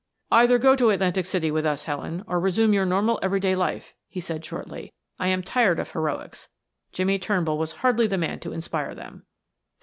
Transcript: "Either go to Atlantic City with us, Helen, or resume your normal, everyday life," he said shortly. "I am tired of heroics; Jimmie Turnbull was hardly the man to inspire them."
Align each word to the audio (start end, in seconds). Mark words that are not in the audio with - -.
"Either 0.31 0.57
go 0.57 0.75
to 0.75 0.89
Atlantic 0.89 1.27
City 1.27 1.51
with 1.51 1.63
us, 1.63 1.83
Helen, 1.83 2.23
or 2.25 2.39
resume 2.39 2.73
your 2.73 2.87
normal, 2.87 3.19
everyday 3.21 3.55
life," 3.55 3.93
he 4.09 4.19
said 4.19 4.43
shortly. 4.43 4.93
"I 5.19 5.27
am 5.27 5.43
tired 5.43 5.77
of 5.79 5.91
heroics; 5.91 6.49
Jimmie 6.91 7.19
Turnbull 7.19 7.59
was 7.59 7.71
hardly 7.73 8.07
the 8.07 8.17
man 8.17 8.39
to 8.39 8.51
inspire 8.51 8.95
them." 8.95 9.27